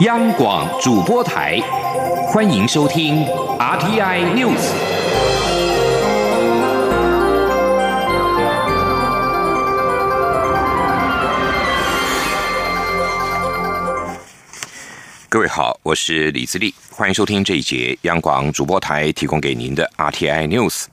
[0.00, 1.60] 央广主播台，
[2.28, 3.22] 欢迎收听
[3.58, 4.56] RTI News。
[15.28, 20.86] 各位好，我是李自立，欢迎收听这一节央广主播台提供给您的 RTI News。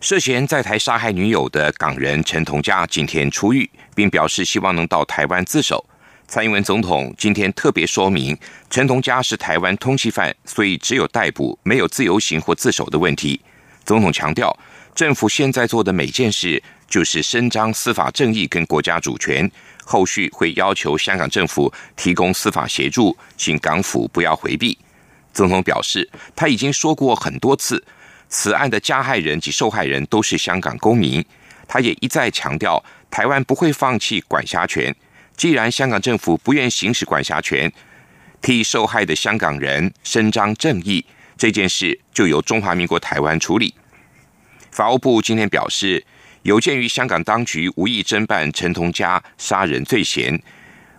[0.00, 5.84] 涉嫌在台杀害女友的港人陈同佳今天出狱，并表示希望能到台湾自首。
[6.28, 8.36] 蔡英文总统今天特别说明，
[8.68, 13.40] 陈同佳是台湾通缉犯，所以只有逮捕，没有自由行或自首的问题。
[13.84, 14.56] 总统强调，
[14.92, 19.48] 政府现在做的每件事就是伸张司法正义跟国家主权。
[19.84, 24.76] 后续会要求香港政府提供司法协助，请港府不要回避。
[25.32, 27.82] 总统表示，他已经说过很多次，
[28.28, 31.24] 此案的加害人及受害人都是香港公民。
[31.68, 34.92] 他也一再强调，台湾不会放弃管辖权。
[35.36, 37.70] 既然香港政府不愿行使管辖权，
[38.40, 41.04] 替受害的香港人伸张正义，
[41.36, 43.74] 这件事就由中华民国台湾处理。
[44.70, 46.04] 法务部今天表示，
[46.42, 50.40] 有鉴于香港当局无意侦办陈同佳杀人罪嫌，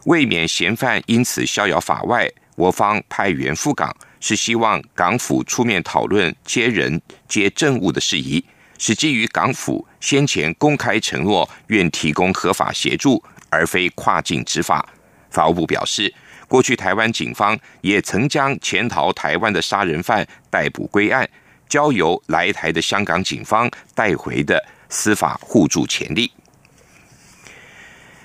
[0.06, 8.44] 为免嫌犯因此逍遥法外，我方派员赴港，是希望港府出面讨论接人接政务的事宜，
[8.78, 13.23] 是基于港府先前公开承诺愿提供合法协助。
[13.50, 14.88] 而非跨境执法。
[15.30, 16.14] 法务部表示，
[16.48, 21.30] 过去台湾警方也曾将潜逃台湾的杀人犯逮捕归案，
[21.67, 26.31] 交由来台的香港警方带回的司法互助潜力。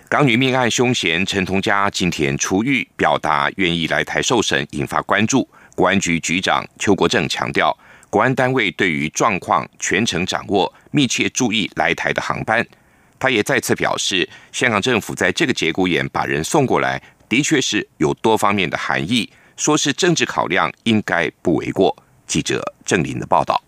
[0.08, 5.48] 港女命案凶嫌陈同佳今天出狱，表达愿意来台受审，引发关注。
[5.74, 7.76] 国安局局长邱国正强调，
[8.10, 12.64] 国安单位对于状况全程掌握，密切注意来台的航班。
[13.22, 21.96] 他也再次表示，香港政府在这个节骨眼把人送过来，的确是有多方面的含义，说是政治考量，应该不为过。
[22.26, 23.62] 记者郑林的报道。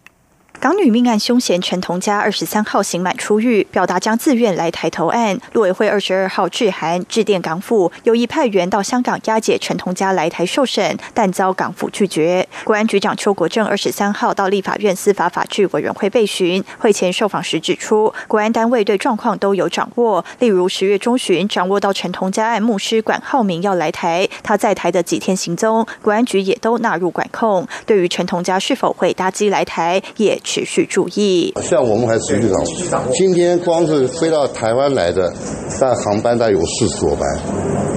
[0.64, 5.38] 港女命案凶嫌陈同佳二十三号刑满出狱，表达将自愿来台投案。
[5.52, 12.48] 陆委会二十二号致函致电港府，有意派员到香港押解陈同佳来台受审，但遭港府拒绝。
[12.64, 27.68] 国安局长邱国正二十三号到立法院司法法制委员会备询，会前受访时指出，国安单位对状况都有掌握，例如十月中旬掌握到陈同佳案牧师管浩明要来台，他在台的几天行踪，国安局也都纳入管控。
[27.84, 30.40] 对于陈同佳是否会搭机来台，也。
[30.54, 31.52] 持续注意。
[31.60, 35.32] 像我们还持续掌握，今天光是飞到台湾来的，
[35.80, 37.28] 但航班大概有四十多班，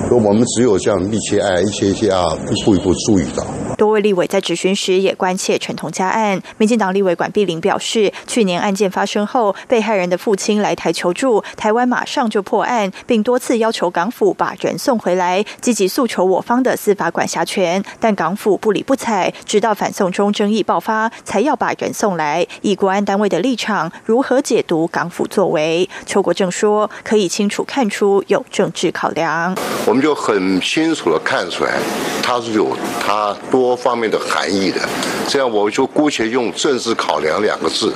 [0.09, 3.45] 我们只有这样密切爱一些一些啊，一步一步注意到。
[3.77, 6.41] 多位立委在质询时也关切陈同佳案。
[6.57, 22.45] 民进党立委管碧玲表示，去年案件发生后，被害人的父亲来台求助，台湾马上就破案，并多次要求港府把人送回来，积极诉求我方的司法管辖权，但港府不理不睬，直到反送中争议爆发，才要把人送来。
[22.61, 25.87] 以国安单位的立场，如何解读港府作为？
[26.07, 29.55] 邱国正说，可以清楚看出有政治考量。
[29.85, 31.77] 我们就很清楚的看出来，
[32.23, 33.66] 他是有他多。
[33.67, 34.79] 多方面的含义的，
[35.27, 37.91] 这样我就姑且用“政治考量”两个字，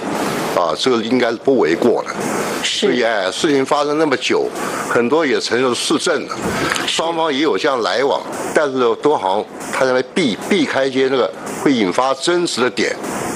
[0.54, 2.10] 啊，这个应该是不为过的。
[2.62, 4.50] 是，哎，事情发生那么久，
[4.90, 6.36] 很多也承认是政的，
[6.86, 8.22] 双方也有这样来往，
[8.54, 11.32] 但是都好像他在避避开一些那个
[11.64, 12.94] 会引发争执的点。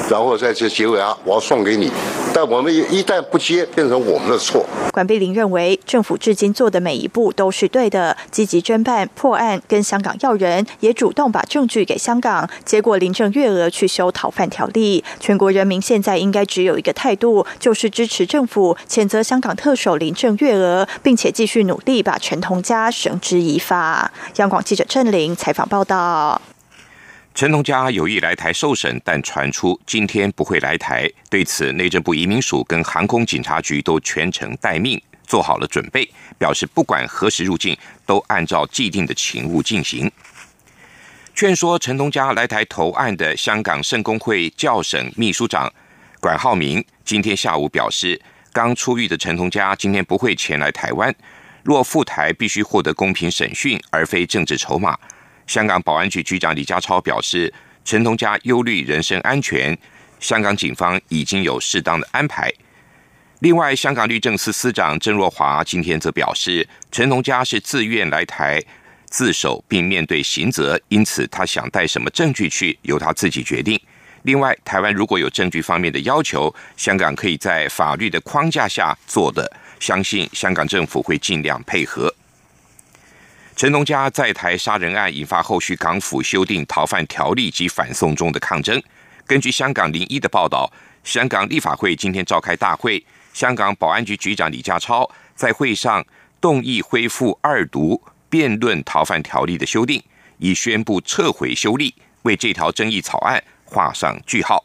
[0.07, 1.91] 然后在这结尾啊，我要送给你，
[2.31, 4.63] 但我们一一旦不接，变成我们的错。
[4.91, 12.24] 管碧玲认为，政府至今做的每一步都是对的，积极侦办破案，跟香港要人，也主动把证据给香港。
[12.25, 24.11] 港结果林郑月娥去修逃犯条例，全国人民现在应该只有一个态度，就是支持政府，谴责香港特首林郑月娥，并且继续努力把陈同佳绳之以法。
[24.37, 26.41] 央广记者郑玲采访报道。
[27.35, 31.07] 陈同佳有意来台受审，但传出今天不会来台。
[31.29, 40.09] 对此，内政部移民署跟航空警察局都全程待命，做好了准备，表示不管何时入境，都按照既定的勤务进行。
[41.35, 45.69] 劝说陈同佳来台投案的香港圣公会教省秘书长
[46.21, 48.19] 管浩明，今天下午表示，
[48.53, 51.13] 刚出狱的陈同佳今天不会前来台湾，
[51.61, 54.97] 若赴台必须获得公平审讯，而非政治筹码。
[55.45, 57.53] 香港保安局局长李家超表示，
[57.83, 59.77] 陈同佳忧虑人身安全，
[60.21, 62.49] 香港警方已经有适当的安排。
[63.39, 68.63] 另外，香港律政司司长郑若华今天则表示，陈同佳是自愿来台
[69.15, 73.79] 自首并面对刑责，因此他想带什么证据去，由他自己决定。
[74.23, 82.13] 另外，台湾如果有证据方面的要求，香港可以在法律的框架下做的，相信香港政府会尽量配合。
[83.55, 88.83] 陈东家在台杀人案引发后续港府修订逃犯条例及反送中的抗争。
[89.25, 90.69] 根据香港零一的报道，
[91.05, 93.01] 香港立法会今天召开大会，
[93.31, 96.05] 香港保安局局长李家超在会上
[96.41, 100.01] 动议恢复二读辩论逃犯条例的修订，
[100.37, 101.93] 已宣布撤回修例，
[102.23, 104.63] 为这条争议草案画上句号。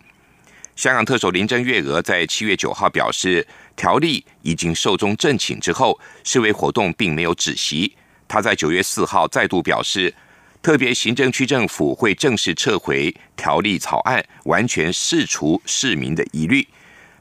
[0.77, 3.47] 香港特首林郑月娥在七月九号表示，
[3.77, 7.95] 条例已经寿终正寝之后，示威活动并没有止息。
[8.27, 10.15] 他在九月四号再度表示，
[10.63, 16.67] 特别行政区政府会正式撤回条例草案，完全释除市民的疑虑。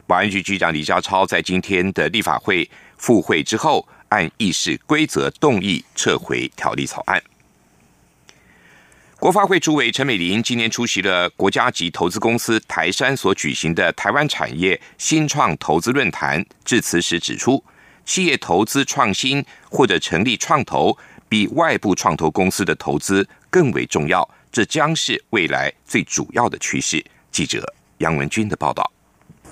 [0.06, 7.20] 保安局局长李家超在今天的立法会复会之后，按议事规则动议撤回条例草案。
[9.18, 17.62] 国发会主委陈美玲今年出席了国家级投资公司台山所举行的台湾产业新创投资论坛，致辞时指出。
[18.06, 20.96] 企业投资创新或者成立创投，
[21.28, 27.04] 比外部创投公司的投资更为重要，这将是未来最主要的趋势。
[27.30, 28.90] 记者杨文军的报道。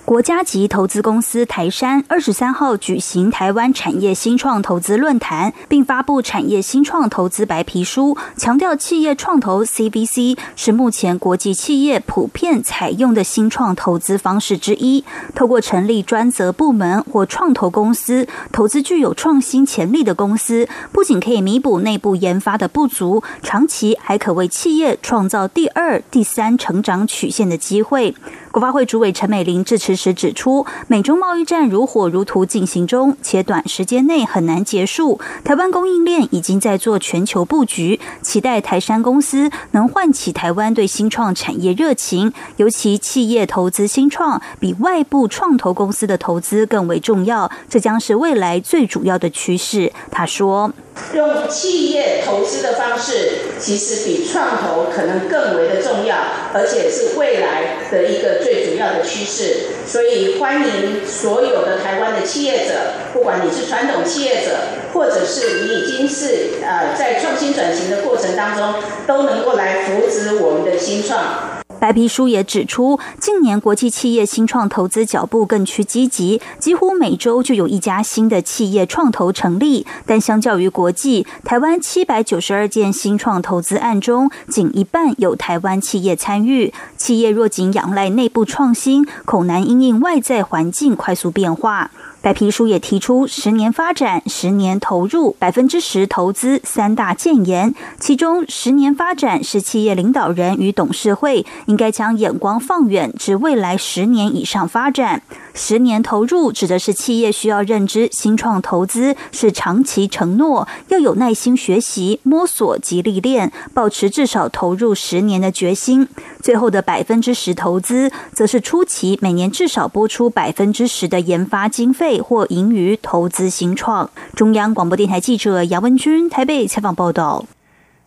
[0.08, 15.04] 国家级投资公司台山二十三号举行台湾产业新创投资论坛，并发布产业新创投资白皮书，强调企业创投 CVC 是目前国际企业普遍采用的新创投资方式之一。
[15.34, 28.14] 透过成立专责部门或创投公司，投资具有创新潜力的公司，不仅可以弥补内部研发的不足，长期还可为企业创造第二、第三成长曲线的机会。
[28.50, 35.20] 国发会主委陈美玲致辞时指出，美中贸易战如火如荼进行中，且短时间内很难结束。
[35.44, 42.32] 台湾供应链已经在做全球布局，期待台山公司能唤起台湾对新创产业热情。
[42.56, 49.92] 尤其企业投资新创，比外部创投公司的投资更为重要，这将是未来最主要的趋势。
[50.10, 50.72] 他说。
[51.14, 56.16] 用企业投资的方式，其实比创投可能更为的重要，
[56.52, 59.68] 而且是未来的一个最主要的趋势。
[59.86, 62.74] 所以欢迎所有的台湾的企业者，
[63.12, 64.58] 不管你是传统企业者，
[64.92, 68.74] 或者是你已经是呃在创新转型的过程当中，
[69.06, 71.57] 都能够来扶植我们的新创。
[71.80, 79.86] 白皮书也指出，近年国际企业新创投资脚步更趋积极，几乎每周就有一家新的企业创投成立。
[80.04, 86.72] 但相较于国际，台湾七百九十二件新创投资案中，仅一半有台湾企业参与。
[86.96, 91.90] 企业若仅仰赖内部创新，恐难因应外在环境快速变化。
[92.28, 105.22] 白皮书也提出十年发展、十年投入、百分之十投资三大建言，其中十年发展是企业领导人与董事会应该将眼光放远至未来十年以上发展。
[105.58, 116.06] 十年投入指的是企业需要认知新创投资是长期承诺，要有耐心学习、摸索及历练，保持至少投入十年的决心。
[116.40, 124.08] 最后的百分之十投资，则是初期每年至少拨出百分之十的研发经费或盈余投资新创。
[124.36, 127.44] 中央广播电台记者杨文君台北采访报道。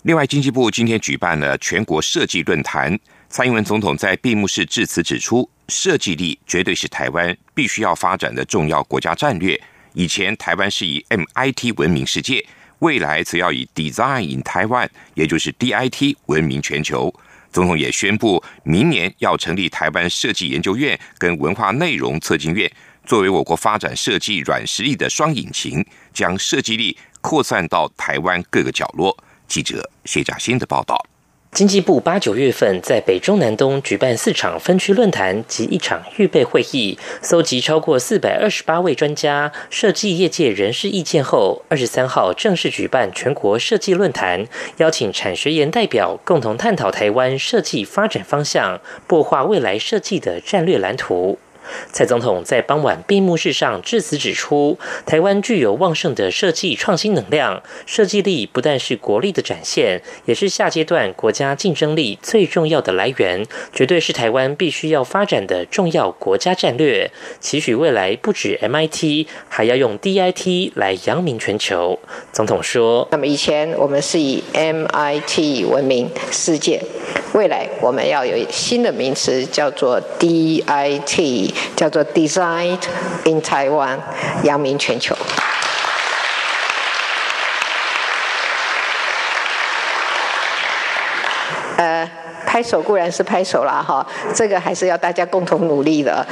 [0.04, 2.98] 另外，经济部今天举办了全国设计论坛，
[3.30, 5.50] 蔡英文总统在闭幕式致辞指出。
[5.72, 9.60] 设计力绝对是台湾必须要发展的重要国家战略。
[9.94, 12.46] 以前台湾是以 MIT 闻名世界，
[12.80, 17.14] 未来则要以 Design in Taiwan，也就是 DIT 闻名全球。
[17.52, 22.72] 总统也宣布，明年要成立台湾设计研究院跟文化内容策进院，
[23.06, 29.18] 作为我国发展设计软实力的双引擎，将设计力扩散到台湾各个角落。
[29.48, 31.11] 记者谢嘉欣的报道。
[31.52, 51.38] 经济部八九月份在北中南东举办四场分区论坛及一场预备会议，搜集超过四百二十八位专家、设计业界人士意见后，二十三号正式举办全国设计论坛，邀请产学研代表共同探讨台湾设计发展方向，擘画未来设计的战略蓝图。
[51.92, 67.10] 蔡总统在傍晚闭幕式上致辞指出，台湾具有旺盛的设计创新能量，设计力不但是国力的展现，也是下阶段国家竞争力最重要的来源，绝对是台湾必须要发展的重要国家战略。
[67.40, 72.00] 期许未来不止 MIT，还要用 DIT 来扬名全球。
[72.32, 76.82] 总统说：“那么以前我们是以 MIT 闻名世界，
[77.34, 82.84] 未来我们要有新的名词，叫做 DIT。”叫做 Designed
[83.24, 83.98] in Taiwan，
[84.44, 85.16] 扬名全球。
[91.78, 92.08] 呃，
[92.46, 96.24] 拍手固然是拍手啦，哈，这个还是要大家共同努力的。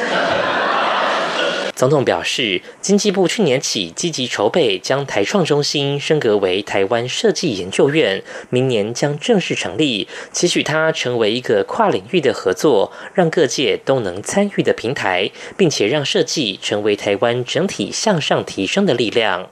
[1.79, 19.49] 总统表示，经济部去年起积极筹备将台创中心升格为台湾设计研究院，明年将正式成立，期许它成为一个跨领域的合作，让各界都能参与的平台，并且让设计成为台湾整体向上提升的力量。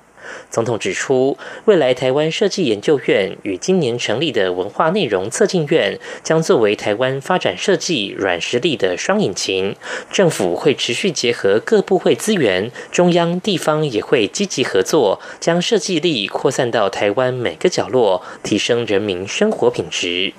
[0.49, 9.75] 总统指出，未来台湾设计研究院与今年成立的文化内容策进院将作为台湾发展设计软实力的双引擎。
[10.11, 20.33] 政府会持续结合各部会资源，中央地方也会积极合作，将设计力扩散到台湾每个角落，提升人民生活品质。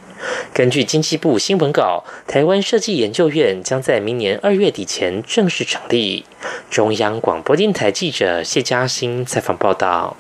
[0.53, 6.25] 根据经济部新闻稿，台湾设计研究院将在明年二月底前正式成立。
[6.71, 10.17] 中央广播电台记者谢嘉欣采访报道。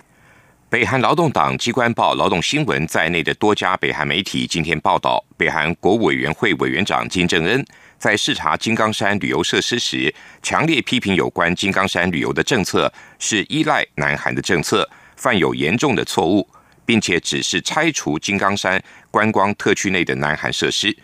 [0.70, 7.64] 北韩劳动党机关报、劳动新闻在内的多家北韩媒体今天报道，北韩国务委员会委员长金正恩
[7.98, 16.46] 在视察金刚山旅游设施时，强烈批评有关金刚山旅游的政策是依赖南韩的政策，犯有严重的错误。
[16.88, 20.96] 并且指示拆除金刚山观光特区内的南韩设施。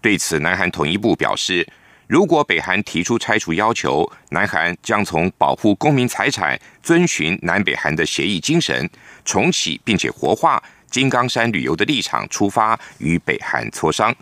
[0.00, 1.66] 对此，南韩统一部表示，
[2.06, 8.88] 如果北韩提出拆除要求，南韩将从保护公民财产、遵循南北韩的协议精神、
[9.24, 14.14] 重启并且活化金刚山旅游的立场出发，与北韩磋商。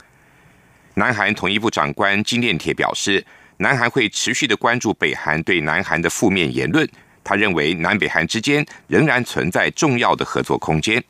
[0.95, 3.25] 南韩统一部长官金炼铁表示，
[3.59, 6.89] 南韩会持续的关注北韩对南韩的负面言论。
[7.23, 11.03] 他认为南北韩之间仍然存在重要的合作空间。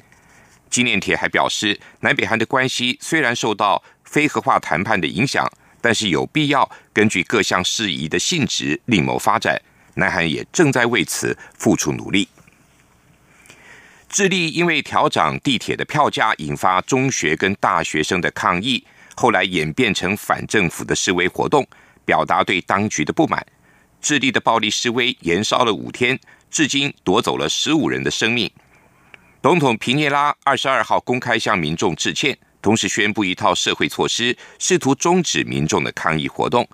[0.68, 9.60] 纪念帖还表示，南北韩的关系虽然受到非核化谈判的影响，但是有必要根据各项事宜的性质另谋发展。
[9.94, 12.28] 南韩也正在为此付出努力。
[14.08, 18.84] 智利因为调涨地铁的票价，引发中学跟大学生的抗议，
[19.16, 21.66] 后来演变成反政府的示威活动，
[22.04, 23.44] 表达对当局的不满。
[24.00, 26.18] 智利的暴力示威延烧了五天，
[26.50, 28.50] 至今夺走了十五人的生命。
[29.40, 36.68] 总统皮涅拉二十二号公开向民众致歉，同时宣布一套社会措施，试图终止民众的抗议活动。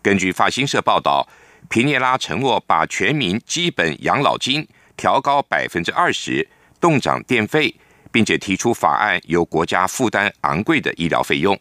[0.00, 1.28] 根据法新社报道，
[1.68, 4.66] 皮涅拉承诺把全民基本养老金
[4.96, 6.48] 调高百分之二十，
[6.80, 7.74] 冻涨电费，
[8.10, 11.58] 并且提出法案由国家负担昂贵的医疗费用。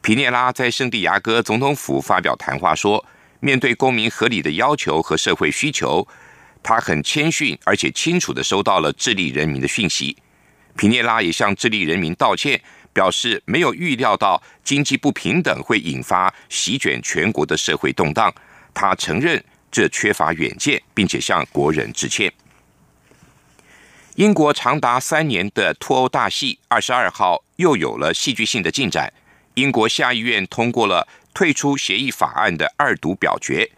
[0.00, 3.04] 皮涅拉在圣地亚哥总统府发表谈话说。
[3.38, 6.08] 面对公民合理的要求和社会需求，
[6.68, 10.16] 他很谦逊，而且清楚的收到了智利人民的讯息。
[10.76, 12.60] 皮涅拉也向智利人民道歉，
[12.92, 18.34] 表示没有预料到经济不平等会引发席卷全国的社会动荡。
[18.74, 22.32] 他承认这缺乏远见，并且向国人致歉。
[24.16, 29.12] 英国长达三年的脱欧大戏，二十二号又有了戏剧性的进展。
[29.54, 31.06] 英国下议院通过了。
[31.36, 33.70] 退出协议法案的二读表决，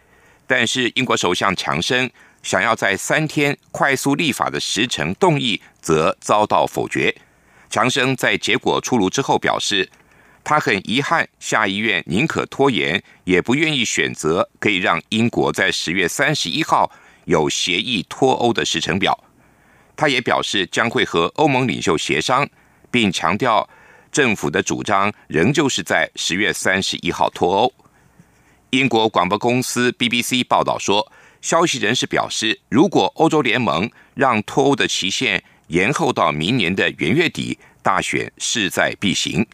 [0.47, 2.09] 但是英国首相强生
[2.41, 7.15] 想要在三天快速立法的时程动议，则遭到否决。
[7.69, 9.89] 强生在结果出炉之后表示，
[10.43, 16.91] 他很遗憾下议院宁可拖延，也不愿意选择可以让英国在十月三十一号
[17.25, 19.23] 有协议脱欧的时程表。
[19.95, 22.47] 他也表示将会和欧盟领袖协商，
[22.89, 23.69] 并强调。
[24.11, 27.71] 政府的主张仍旧是在十月三十一号脱欧。
[28.71, 39.45] 英国广播公司 BBC 报道说，消息人士表示，如果欧洲联盟让脱欧的期限延后到明年的元月底，大选势在必行。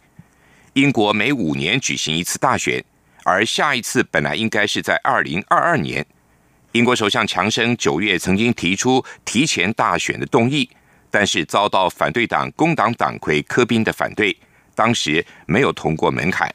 [0.72, 2.84] 英国每五年举行一次大选，
[3.24, 6.04] 而下一次本来应该是在二零二二年。
[6.72, 10.68] 英国首相强生九月曾经提出提前大选的动议，
[11.10, 14.36] 但是遭到反对党工党党魁科宾的反对。
[14.74, 16.54] 当时没有通过门槛。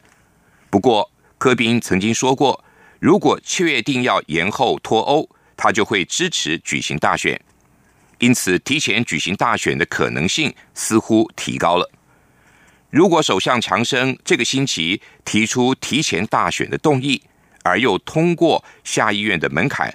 [0.70, 1.10] 不过，
[1.40, 2.64] 科宾曾经说过，
[3.01, 5.27] 如果确定要延后脱欧，
[5.58, 7.41] 他就会支持举行大选。
[8.20, 11.91] 因此，提前举行大选的可能性似乎提高了。
[12.91, 17.20] 如果首相强生这个星期提出提前大选的动议，
[17.63, 19.91] 而又通过下议院的门槛，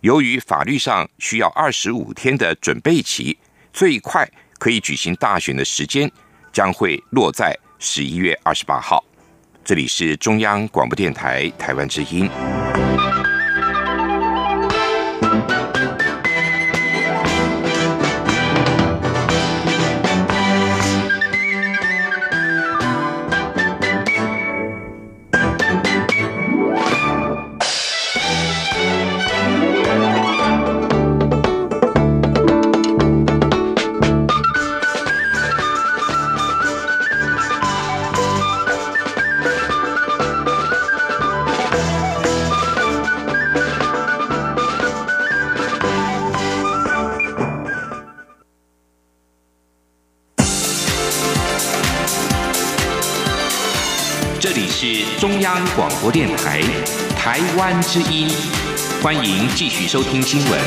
[0.00, 3.38] 由于法律上需要二十五天的准备期，
[3.72, 6.10] 最快可以举行大选的时间。
[6.52, 9.04] 将会落在十一月二十八号。
[9.64, 12.28] 这里是中央广播电台台湾之音。
[54.84, 56.60] 是中央广播电台
[57.16, 58.28] 台湾之音，
[59.02, 60.60] 欢迎继续收听新闻。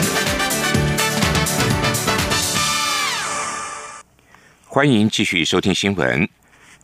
[4.65, 6.27] 欢迎继续收听新闻。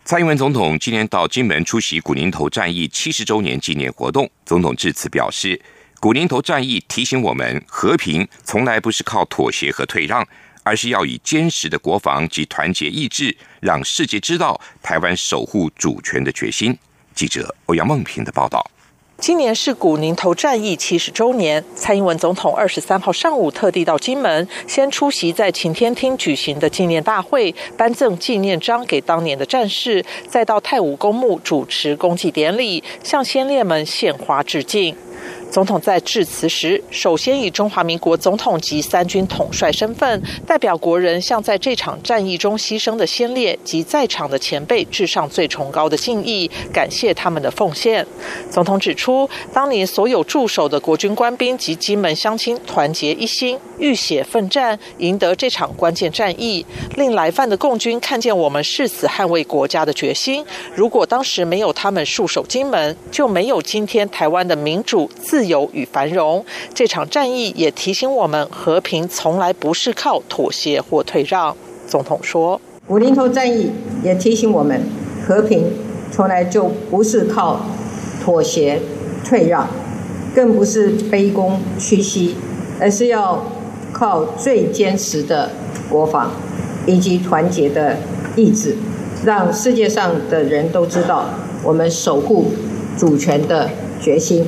[0.05, 5.59] 蔡英文总统今天到金门出席古宁头战役七十周年纪念活动，总统致辞表示，
[5.99, 10.23] 古宁头战役提醒我们，和平从来不是靠妥协和退让。
[10.65, 16.77] 而是要以坚实的国防及团结意志，让世界知道台湾守护主权的决心。
[17.15, 18.65] 记者欧阳梦平的报道。
[19.19, 34.93] 今年是古宁头战役七十周年，蔡英文总统二十三号上午特地到金门，先出席在晴天厅举行的纪念大会，颁赠纪念章给当年的战士，再到太武公墓主持公祭典礼，向先烈们献花致敬。
[35.53, 48.03] 总统在致辞时，首先以中华民国总统及三军统帅身份，代表国人向在这场战役中牺牲的先烈及在场的前辈致上最崇高的敬意，感谢他们的奉献。
[48.49, 60.43] 总统指出，当年所有驻守的国军官兵及金门乡亲团结一心，浴血奋战，赢得这场关键战役，令来犯的共军看见我们誓死捍卫国家的决心。
[60.73, 65.42] 如果当时没有他们戍守金门，就没有今天台湾的民主自。
[65.43, 71.53] 自由与繁荣，这场战役也提醒我们，和平从来不是靠妥协或退让。
[71.85, 73.69] 总统说：“五零头战役
[74.01, 74.81] 也提醒我们，
[75.27, 75.69] 和平
[76.13, 77.59] 从来就不是靠
[78.23, 78.79] 妥协
[79.25, 79.67] 退让，
[80.33, 82.35] 更不是卑躬屈膝，
[82.79, 83.45] 而是要
[83.91, 85.51] 靠最坚实的
[85.89, 86.31] 国防
[86.87, 87.97] 以及团结的
[88.37, 88.77] 意志，
[89.25, 91.25] 让世界上的人都知道
[91.65, 92.53] 我们守护
[92.97, 93.69] 主权的
[94.01, 94.45] 决心。”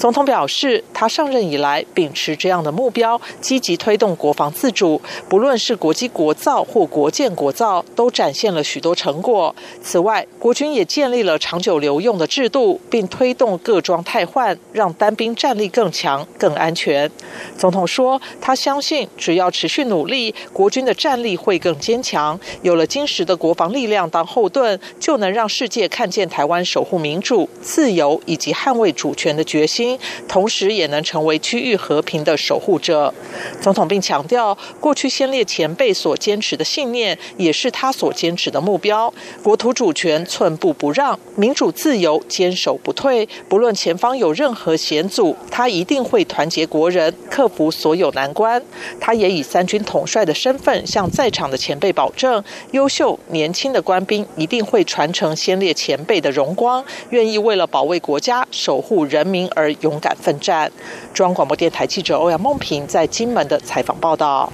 [0.00, 9.54] 总统表示，他上任以来秉持这样的目标，积极推动国防自主，不论是国际国造或国建国造，都展现了许多成果。
[9.82, 17.10] 此外，国军也建立了长久留用的制度，并推动各装汰换，让单兵战力更强、更安全。
[17.58, 22.40] 总统说，他相信，只要持续努力，国军的战力会更坚强。
[22.62, 29.89] 有了坚实的国防力量当后盾，就能让世界看见台湾守护民主、自由以及捍卫主权的决心。
[30.28, 33.12] 同时，也能成为区域和平的守护者。
[33.60, 39.12] 总统并强调，过去先烈前辈所坚持的信念，也是他所坚持的目标。
[39.42, 43.28] 国土主权寸步不让，民主自由坚守不退。
[43.48, 48.62] 不论前方有任何险阻，他一定会团结国人，克服所有难关。
[49.00, 59.74] 他也以三军统帅的身份，向在场的前辈保证：优秀年轻的官兵一定会传承先烈前辈的荣光，愿意为了保卫国家、守护人民而。
[59.80, 60.70] 勇敢奋战。
[61.12, 64.52] 中央广播电台记者欧阳梦平在金门的采访报道。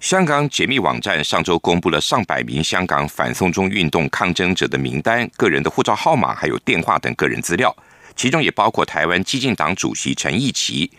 [0.00, 7.72] 香港解密网站上周公布了上百名香港反送中运动抗争者的名单、个人的护照号码还有电话等个人资料，
[8.16, 10.90] 其中也包括台湾激进党主席陈义奇。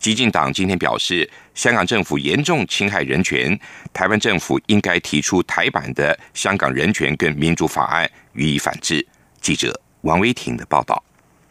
[0.00, 3.58] 激进党今天表示，香港政府严重侵害人权，
[3.92, 9.06] 台湾政府应该提出台版的《香港人权跟民主法案》予以反制。
[9.40, 11.00] 记者王威婷的报道。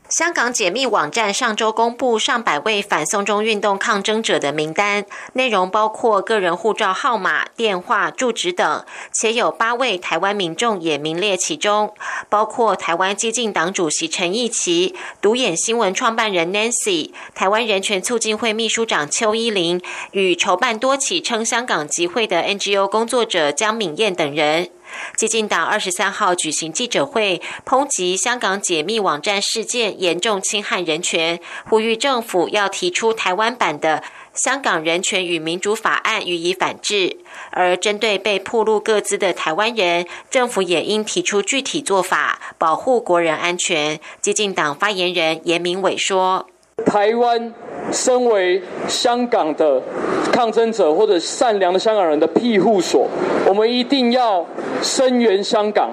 [0.10, 11.93] 香港解密网站上周公布上百位反送中运动抗争者的名单，内容包括个人护照号码、电话、住址等，且有八位台湾民众也名列其中，
[12.30, 24.70] 包括台湾激进党主席陈义奇、独眼新闻创办人 Nancy、台湾人权促进会秘书长邱依玲与筹办多起称香港集会的 NGO 工作者江敏燕等人。
[25.15, 34.03] 激进党二十三号举行记者会，抨击香港解密网站事件严重侵害人权，呼吁政府要提出台湾版的
[34.43, 37.17] 《香港人权与民主法案》予以反制。
[37.51, 43.99] 而针对被曝露各自的台湾人，政府也应提出具体做法，保护国人安全。
[44.21, 46.47] 激进党发言人严明伟说
[46.86, 47.54] ：“台湾。”
[47.90, 49.82] 身为香港的
[50.30, 53.08] 抗争者或者善良的香港人的庇护所，
[53.48, 54.46] 我们一定要
[54.82, 55.90] 声援香港，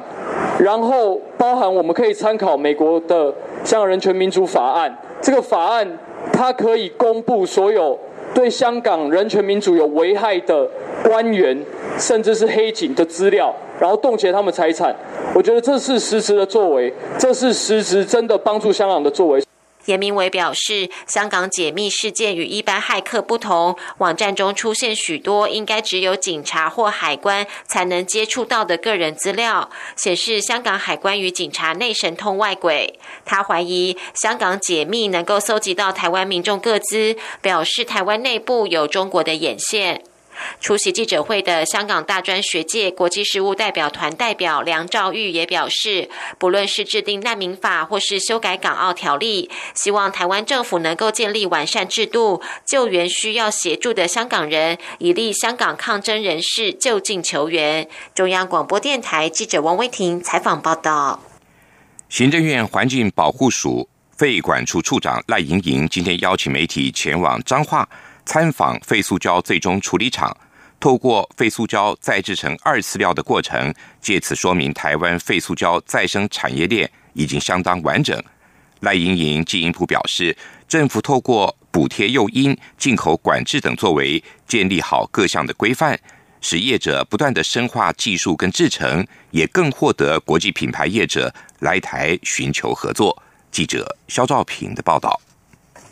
[0.58, 3.30] 然后包含我们可以参考美国的
[3.62, 4.90] 《香港人权民主法案》。
[5.20, 5.88] 这个法案
[6.32, 7.96] 它可以公布所有
[8.34, 10.68] 对香港人权民主有危害的
[11.04, 11.56] 官员，
[11.96, 14.92] 甚至是黑警的资料，然后冻结他们财产。
[15.32, 19.40] 我觉得这是实质的作为，这是实质真的帮助香港的作为。
[19.86, 32.98] 严明伟表示，香港解密事件与一般骇客不同，网站中出现许多应该只有警察或海关才能接触到的个人资料，显示香港海关与警察内神通外鬼。
[33.24, 40.02] 他怀疑香港解密能够搜集到台湾民众各资，表示台湾内部有中国的眼线。
[40.60, 57.88] 出席记者会的香港大专学界国际事务代表团代表梁兆玉也表示，不论是制定难民法或是修改港澳条例，希望台湾政府能够建立完善制度，救援需要协助的香港人，以利香港抗争人士就近求援。
[58.14, 61.20] 中央广播电台记者王威婷采访报道。
[62.08, 67.88] 行政院环境保护署废管处处长赖莹莹今天邀请媒体前往彰化。
[68.26, 70.36] 参访废塑胶最终处理厂，
[70.80, 78.22] 透过废塑胶再制成二次料的过程，借此说明台湾废塑胶再生产业链已经相当完整。
[78.80, 80.36] 赖莹莹进一步表示，
[80.68, 85.98] 政府透过补贴诱因、进口管制等作为，建立好各项的规范，
[86.40, 93.22] 使业者不断的深化技术跟制程，也更获得国际品牌业者来台寻求合作。
[93.50, 95.18] 记者肖兆平的报道。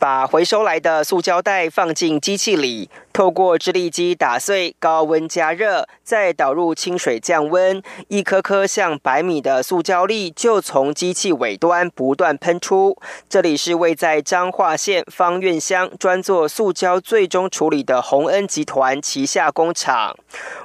[0.03, 2.91] 把回收来的塑胶袋放进机器里。
[3.13, 12.97] 透过制力机打碎，高温加热，再导入清水降温，一颗颗像百米的塑胶粒就从机器尾端不断喷出。
[13.29, 20.17] 这里是位在彰化县方院乡专做塑胶最终处理的洪恩集团旗下工厂。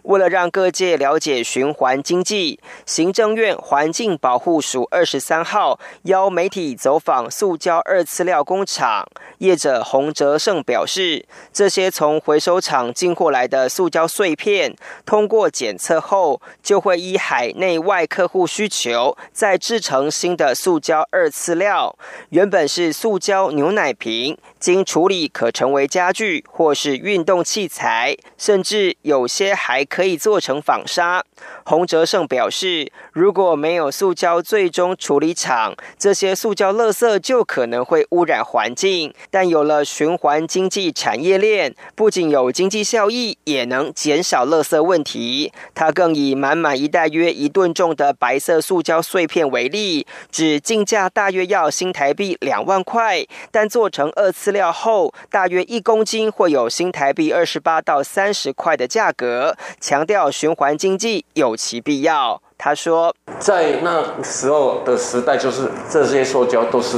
[0.04, 9.06] 为了让各界了解循环经济，行政院环境保护署二十三号邀媒体走访塑胶二次料工厂，
[9.40, 21.96] 业者洪哲胜表示，这些从回收厂进货来的塑胶碎片，通过检测后，就会依海内外客户需求，再制成新的塑胶二次料。
[22.30, 31.24] 原本是塑胶牛奶瓶，经处理可成为家具或是运动器材，甚至有些还可以做成纺纱。
[31.66, 39.14] 洪哲胜表示，如果没有塑胶最终处理厂，这些塑胶垃圾就可能会污染环境。
[39.30, 45.52] 但有了循环经济产业链，不仅有经济效益，也能减少垃圾问题。
[45.76, 59.56] 他更以满满一袋约一吨重的白色塑胶碎片为例，指进价大约要新台币两万块，但做成二次料后，大约一公斤会有新台币二十八到三十块的价格。
[59.80, 62.42] 强调循环经济有其必要。
[62.58, 66.98] 他说，在那时候的时代，就是这些塑胶都是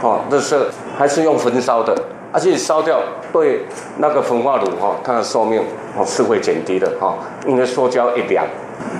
[0.00, 1.94] 哦，那是还是用焚烧的。
[2.32, 3.66] 而且烧掉对
[3.98, 5.60] 那个焚化炉哈，它的寿命
[5.96, 8.46] 哦是会减低的哈，因为塑胶一凉，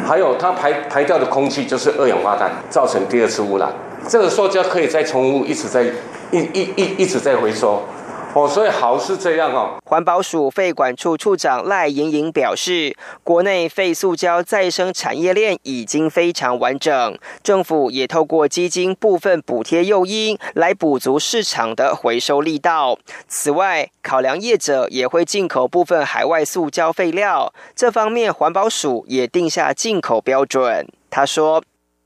[0.04, 3.72] 还有它排排掉的空气就是二氧化碳，造成第二次污染。
[4.08, 5.84] 这个塑胶可以在重复，一直在
[6.32, 7.80] 一一一一直在回收。
[8.32, 9.76] 哦，所以好是这样哦。
[9.84, 22.96] 环保署废管处处长赖莹莹表示，国内废塑胶再生产业链已经非常完整，政府也透过基金部分补贴诱因来补足市场的回收力道。
[23.26, 30.86] 此外，考量业者也会进口部分海外塑胶废料，这方面环保署也定下进口标准。
[31.10, 31.62] 他说。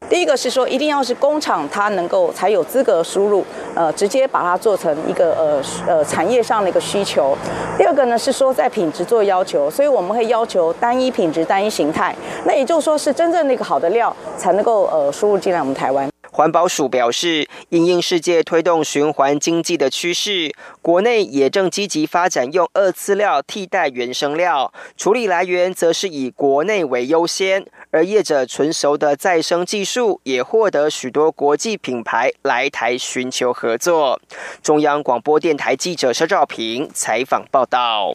[0.08, 7.36] 第一个是说，一定要是工厂，它能够才有资格输入，呃，直接把它做成一个呃呃产业上的一个需求。
[7.76, 12.14] 第二个呢是说，在品质做要求，所以我们会要求单一品质、单一形态。
[12.44, 16.13] 那也就是说，是真正那个好的料才能够呃输入进来我们台湾。
[16.36, 27.64] 环保署表示，因应世界推动循环经济的趋势，国内也正积极发展用二次料替代原生料，处理来源则是以国内为优先。
[27.92, 34.20] 而业者纯熟的再生技术，也获得许多国际品牌来台寻求合作。
[34.60, 38.12] 中央广播电台记者肖兆平采访报道。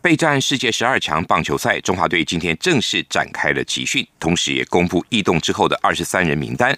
[0.00, 6.76] 备战世界十二强棒球赛，中华队今天正式展开了集训，同时也公布异动之后的二十三人名单。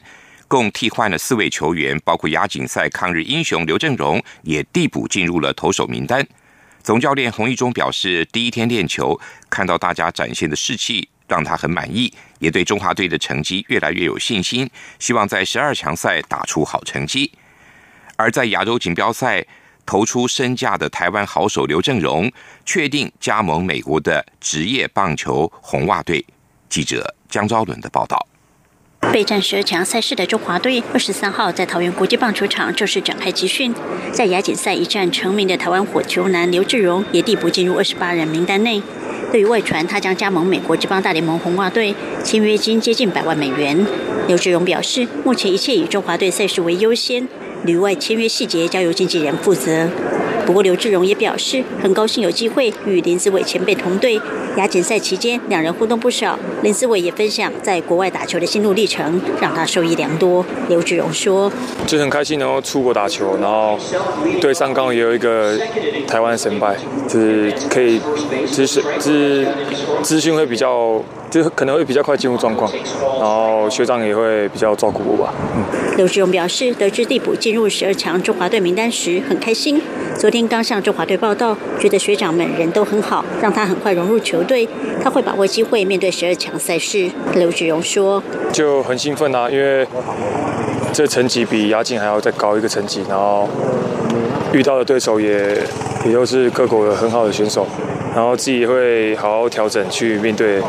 [0.55, 6.25] 共替换了四位球员，包括亚锦赛抗日英雄刘正荣也递补进入了投手名单。
[6.81, 17.33] 总教练洪一中表示，第一天练球看到大家展现的士气，让他很满意，也对中华队的成绩越来越有信心，希望在十二强赛打出好成绩。
[18.15, 19.45] 而在亚洲锦标赛
[19.85, 22.31] 投出身价的台湾好手刘正荣，
[22.65, 26.25] 确定加盟美国的职业棒球红袜队。
[26.69, 28.25] 记者江昭伦的报道。
[29.13, 33.73] 备战十二强赛事的中华队，二十三号在桃园国际棒球场正式展开集训。
[34.13, 38.83] 在亚锦赛一战成名的台湾火球男刘志荣，也递补进入二十八人名单内。
[39.31, 43.87] 对于外传他将加盟美国职棒大联盟红袜队，签约金接近百万美元。
[44.27, 47.29] 刘志荣表示，目前一切以中华队赛事为优先，
[47.65, 49.89] 旅外签约细节交由经纪人负责。
[50.47, 54.21] 不过刘志荣也表示，很高兴有机会与林子伟前辈同队。
[54.57, 56.39] 亚锦赛期间，两人互动不少。
[56.63, 60.45] 林思伟也分享在国外打球的心路历程，让他受益良多。
[60.69, 61.51] 刘志荣说
[61.87, 63.77] ：“就很开心能够出国打球，然后
[64.41, 65.59] 对上刚好也有一个
[66.07, 66.77] 台湾神拜，
[67.09, 68.01] 就是可以
[68.51, 69.47] 资讯资
[70.03, 71.03] 资讯会比较。”
[71.35, 72.71] 就可能会比较快进入状况，
[73.19, 75.35] 然后学长也会比较照顾我吧。
[75.57, 75.65] 嗯，
[75.97, 79.83] 刘志勇表示，得知地补进入十二强中华队名单时很开心。
[80.17, 84.69] 昨天刚向中华队报道，觉得学长们人都很好，让他很快融入球队。
[85.03, 87.11] 他会把握机会面对十二强赛事。
[87.35, 88.23] 刘志勇说
[88.55, 89.85] ：“就很兴奋啊，因为
[90.93, 93.49] 这成绩比亚锦还要再高一个成绩，然后
[94.53, 95.59] 遇到的对手也
[96.07, 97.67] 也都是各国的很好的选手。”
[98.15, 100.63] 然后自己会好好调整去面对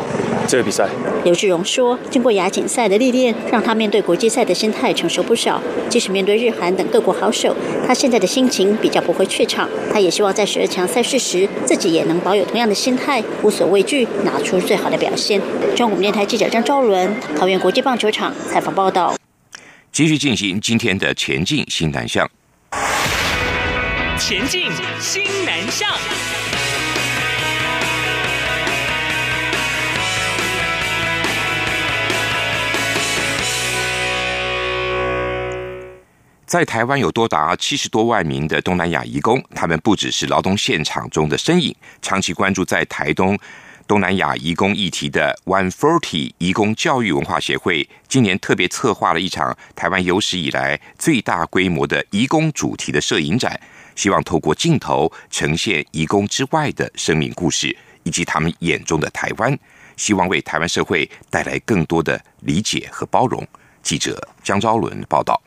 [0.48, 0.88] 这个比赛。
[1.24, 5.62] 刘志荣说：“经过亚锦赛的历练，让他面对国际赛的心态成熟不少。
[5.88, 7.54] 即使面对日韩等各国好手，
[7.86, 9.68] 他现在的心情比较不会怯场。
[9.92, 15.40] 他也希望在十二强赛事时，自己也能保有同样的心态，无所畏惧，拿出最好的表现。”
[15.76, 19.14] 中国电台记者张昭伦，桃园国际棒球场采访报道。
[19.92, 22.28] 继续进行今天的前进新南向。
[24.18, 24.62] 前进
[25.00, 25.88] 新南向。
[36.46, 41.74] 在台湾有多达七十多万名的东南亚移工，他们不只是劳动现场中的身影。
[42.00, 43.36] 长期关注在台东
[43.88, 53.60] 东南亚移工议题的 One Forty 移工教育文化协会，今年特别策划了一场台湾有史以来最大规模的移工主题的摄影展，
[53.96, 59.58] 希望透过镜头呈现移工之外的生命故事，以及他们眼中的台湾，
[59.96, 63.44] 希望为台湾社会带来更多的理解和包容。
[63.82, 65.42] 记者江昭伦报道。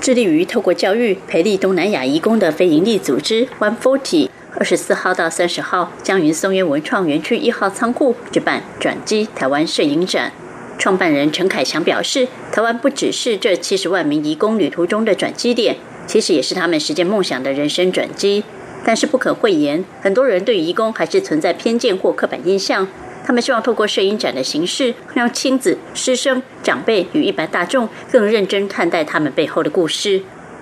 [0.00, 10.32] 致力于透过教育培力东南亚移工的非营利组织 One Forty，二十四号到三十号将于松原文创园区一号仓库举办转机台湾摄影展。
[10.76, 15.76] 创办人陈凯祥表示，台湾不只是这七十万名移工旅途中的转机点，
[16.06, 18.44] 其实也是他们实现梦想的人生转机。
[18.84, 22.86] 但是不可讳言，很多人对移工还是存在偏见或刻板印象。
[23.24, 30.20] 他们希望透过摄影展的形式，让亲子、师生、长辈与一般大众更认真看待他们背后的故事。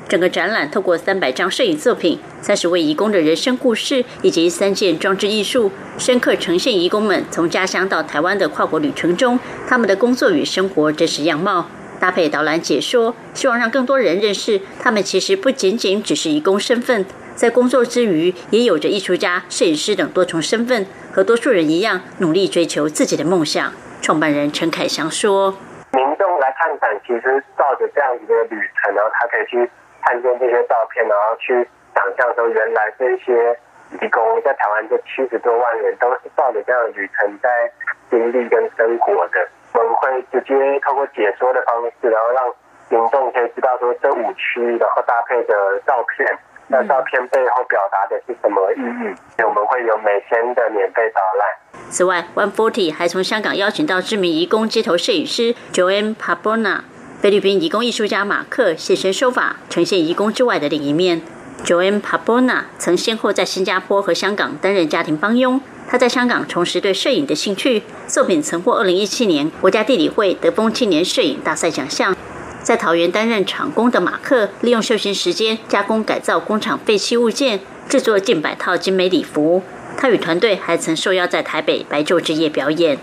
[0.09, 11.69] 整个展览透过三百张摄影作品、三十位义工的人生故事以及三件装置艺术，深刻呈现义工们从家乡到台湾的跨国旅程中，他们的工作与生活真实样貌。
[11.99, 20.85] 搭配导览解说，希望让更多人认识，他们其实不仅仅只是义工身份，在工作之余，也有着艺术家、摄影师等多重身份。
[21.13, 23.71] 和多数人一样，努力追求自己的梦想。
[24.01, 25.53] 创办人陈凯祥说
[25.93, 29.71] ：“民众来看展，其实照着这样子的旅程，然后他可以去
[30.01, 33.53] 看见这些照片，然后去想象说，原来这些
[34.01, 37.71] 义工在台湾这七十多万人，都是照着这样旅程在
[38.09, 39.47] 经历跟生活的。
[39.75, 42.41] 我们会直接透过解说的方式，然后让
[42.89, 46.27] 民众可以知道说这五区，然后搭配的照片。”
[46.69, 49.43] 那照片背后表达的是什么意义？
[49.43, 51.83] 我们会有每天的免费导览。
[51.91, 56.81] 此外，One Forty 还从香港邀请到知名移工街头摄影师 Joanne Pabona、
[57.21, 61.21] 菲律宾移工艺术家马克现身说法，呈现移工之外的另一面。
[61.65, 65.61] Joanne Pabona 曾先后在新加坡和香港担任家庭帮佣。
[65.89, 72.17] 他在香港重拾对摄影的兴趣，作品曾获2017年国家地理会德丰青年摄影大赛奖项。
[72.63, 79.63] 在桃园担任厂工的马克，利用休闲时间加工改造工厂废弃物件，制作近百套精美礼服。
[79.97, 82.99] 他与团队还曾受邀在台北白昼之夜表演。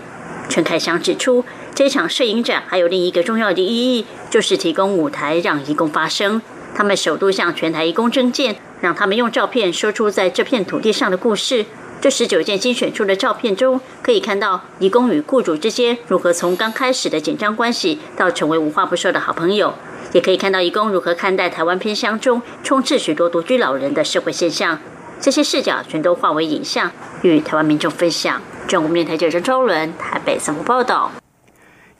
[0.48, 1.44] 陈凯祥指出，
[1.74, 6.40] 这场摄影展还有另一个重要的意义，就是提供舞台让义工发声。
[6.74, 11.66] 他们首度向全台义工征件，让他们用照片说出在这片土地上的故事。
[12.00, 19.74] 这十九件精选出的照片中，可以看到义工与雇主之间如何从刚开始的紧张关系到成为无话不说的好朋友，
[20.12, 24.78] 也可以看到义工如何看待台湾偏乡中充斥许多独居老人的社会现象。
[25.20, 28.40] 这些视角全都化为影像，与台湾民众分享。
[28.66, 31.10] 中国面台记者周伦台北三部报道。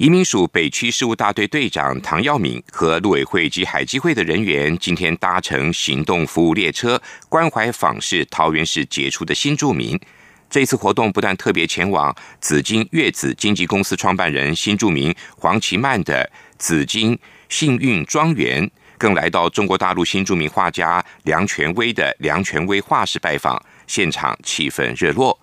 [0.01, 10.01] 移民署北区事务大队队长唐耀敏和陆委会及海基会的人员今天搭乘行动服务列车，关怀访视桃园市杰出的新住民。
[10.49, 17.19] 这次活动不但特别前往紫金月子经纪公司创办人新住民黄奇曼的紫金
[17.51, 25.39] 幸运庄园，更来到中国大陆新住民画家梁权威的梁权威画室拜访，现场气氛热络。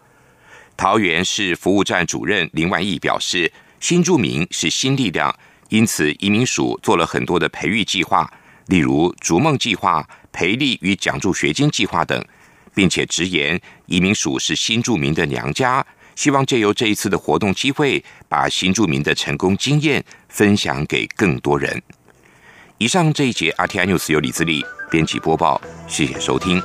[0.75, 3.51] 桃园市服务站主任林万义表示。
[3.79, 5.33] 新住民是新力量，
[5.69, 8.31] 因此移民署做了很多的培育计划，
[8.67, 12.23] 例如“逐梦计划”、培力与奖助学金计划等，
[12.73, 15.85] 并且直言移民署是新住民的娘家，
[16.15, 21.81] 希望借由这一次的活动机会，把新住民的成功经验分享给更多人。
[22.79, 26.61] 以上这一节 RTI News 由李自力编辑播报，谢谢收听。